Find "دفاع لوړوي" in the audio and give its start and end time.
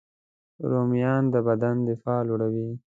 1.89-2.69